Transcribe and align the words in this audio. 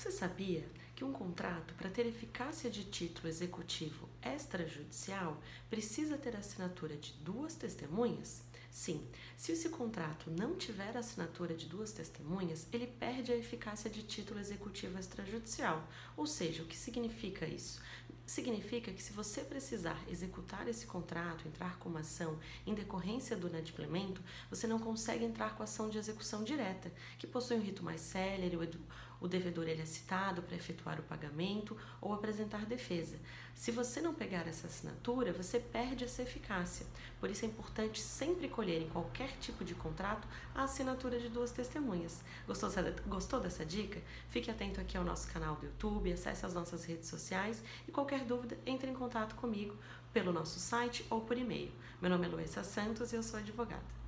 Você 0.00 0.10
sabia 0.10 0.64
que 0.96 1.04
um 1.04 1.12
contrato, 1.12 1.74
para 1.74 1.90
ter 1.90 2.06
eficácia 2.06 2.70
de 2.70 2.84
título 2.84 3.28
executivo 3.28 4.08
extrajudicial, 4.22 5.38
precisa 5.68 6.16
ter 6.16 6.34
assinatura 6.34 6.96
de 6.96 7.12
duas 7.22 7.54
testemunhas? 7.54 8.40
Sim, 8.70 9.06
se 9.36 9.52
esse 9.52 9.68
contrato 9.68 10.30
não 10.30 10.56
tiver 10.56 10.96
assinatura 10.96 11.54
de 11.54 11.66
duas 11.66 11.92
testemunhas, 11.92 12.66
ele 12.72 12.86
perde 12.86 13.30
a 13.30 13.36
eficácia 13.36 13.90
de 13.90 14.02
título 14.02 14.40
executivo 14.40 14.98
extrajudicial. 14.98 15.86
Ou 16.16 16.26
seja, 16.26 16.62
o 16.62 16.66
que 16.66 16.78
significa 16.78 17.46
isso? 17.46 17.78
Significa 18.24 18.92
que 18.92 19.02
se 19.02 19.12
você 19.12 19.42
precisar 19.42 20.00
executar 20.08 20.66
esse 20.66 20.86
contrato, 20.86 21.46
entrar 21.46 21.78
com 21.78 21.90
uma 21.90 22.00
ação 22.00 22.38
em 22.64 22.72
decorrência 22.72 23.36
do 23.36 23.48
inadimplemento, 23.48 24.22
você 24.48 24.66
não 24.66 24.78
consegue 24.78 25.24
entrar 25.24 25.56
com 25.56 25.62
a 25.62 25.64
ação 25.64 25.90
de 25.90 25.98
execução 25.98 26.42
direta, 26.42 26.90
que 27.18 27.26
possui 27.26 27.56
um 27.56 27.62
rito 27.62 27.84
mais 27.84 28.00
célere, 28.00 28.56
o 29.20 29.28
devedor 29.28 29.68
ele 29.68 29.82
é 29.82 29.86
citado 29.86 30.42
para 30.42 30.56
efetuar 30.56 30.98
o 30.98 31.02
pagamento 31.02 31.76
ou 32.00 32.12
apresentar 32.12 32.64
defesa. 32.64 33.18
Se 33.54 33.70
você 33.70 34.00
não 34.00 34.14
pegar 34.14 34.46
essa 34.48 34.66
assinatura, 34.66 35.32
você 35.32 35.60
perde 35.60 36.04
essa 36.04 36.22
eficácia. 36.22 36.86
Por 37.20 37.28
isso 37.30 37.44
é 37.44 37.48
importante 37.48 38.00
sempre 38.00 38.48
colher 38.48 38.80
em 38.80 38.88
qualquer 38.88 39.36
tipo 39.38 39.64
de 39.64 39.74
contrato 39.74 40.26
a 40.54 40.64
assinatura 40.64 41.20
de 41.20 41.28
duas 41.28 41.50
testemunhas. 41.50 42.22
Gostou, 42.46 42.70
gostou 43.06 43.38
dessa 43.38 43.64
dica? 43.64 44.00
Fique 44.30 44.50
atento 44.50 44.80
aqui 44.80 44.96
ao 44.96 45.04
nosso 45.04 45.30
canal 45.30 45.56
do 45.56 45.66
YouTube, 45.66 46.12
acesse 46.12 46.46
as 46.46 46.54
nossas 46.54 46.84
redes 46.84 47.08
sociais 47.08 47.62
e 47.86 47.92
qualquer 47.92 48.24
dúvida, 48.24 48.56
entre 48.64 48.90
em 48.90 48.94
contato 48.94 49.34
comigo 49.34 49.76
pelo 50.12 50.32
nosso 50.32 50.58
site 50.58 51.04
ou 51.10 51.20
por 51.20 51.36
e-mail. 51.36 51.70
Meu 52.00 52.10
nome 52.10 52.26
é 52.26 52.28
Luísa 52.28 52.64
Santos 52.64 53.12
e 53.12 53.16
eu 53.16 53.22
sou 53.22 53.38
advogada. 53.38 54.00